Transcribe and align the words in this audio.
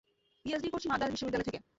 PhD 0.45 0.69
করছি 0.69 0.87
মাদ্রাজ 0.89 1.11
বিশ্ববিদ্যালয় 1.11 1.47
থেকে। 1.49 1.59